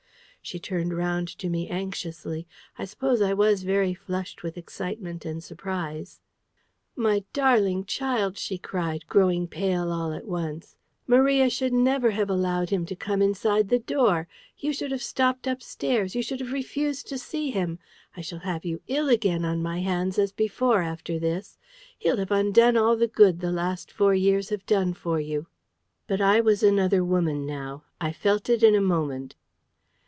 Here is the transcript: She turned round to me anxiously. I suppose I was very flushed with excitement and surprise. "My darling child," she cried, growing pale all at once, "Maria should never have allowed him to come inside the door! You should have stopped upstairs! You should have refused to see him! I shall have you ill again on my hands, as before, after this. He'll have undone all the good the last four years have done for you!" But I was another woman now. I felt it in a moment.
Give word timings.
She 0.43 0.57
turned 0.59 0.97
round 0.97 1.27
to 1.37 1.49
me 1.49 1.69
anxiously. 1.69 2.47
I 2.75 2.85
suppose 2.85 3.21
I 3.21 3.31
was 3.31 3.61
very 3.61 3.93
flushed 3.93 4.41
with 4.41 4.57
excitement 4.57 5.23
and 5.23 5.41
surprise. 5.43 6.19
"My 6.95 7.23
darling 7.31 7.85
child," 7.85 8.39
she 8.39 8.57
cried, 8.57 9.05
growing 9.05 9.47
pale 9.47 9.91
all 9.91 10.11
at 10.13 10.25
once, 10.25 10.75
"Maria 11.05 11.47
should 11.47 11.73
never 11.73 12.09
have 12.09 12.27
allowed 12.27 12.71
him 12.71 12.87
to 12.87 12.95
come 12.95 13.21
inside 13.21 13.69
the 13.69 13.77
door! 13.77 14.27
You 14.57 14.73
should 14.73 14.89
have 14.89 15.03
stopped 15.03 15.45
upstairs! 15.45 16.15
You 16.15 16.23
should 16.23 16.39
have 16.39 16.51
refused 16.51 17.05
to 17.09 17.19
see 17.19 17.51
him! 17.51 17.77
I 18.17 18.21
shall 18.21 18.39
have 18.39 18.65
you 18.65 18.81
ill 18.87 19.09
again 19.09 19.45
on 19.45 19.61
my 19.61 19.81
hands, 19.81 20.17
as 20.17 20.31
before, 20.31 20.81
after 20.81 21.19
this. 21.19 21.59
He'll 21.99 22.17
have 22.17 22.31
undone 22.31 22.75
all 22.75 22.97
the 22.97 23.07
good 23.07 23.41
the 23.41 23.51
last 23.51 23.91
four 23.91 24.15
years 24.15 24.49
have 24.49 24.65
done 24.65 24.95
for 24.95 25.19
you!" 25.19 25.45
But 26.07 26.19
I 26.19 26.41
was 26.41 26.63
another 26.63 27.05
woman 27.05 27.45
now. 27.45 27.83
I 28.01 28.11
felt 28.11 28.49
it 28.49 28.63
in 28.63 28.73
a 28.73 28.81
moment. 28.81 29.35